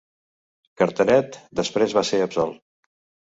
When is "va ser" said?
1.99-2.21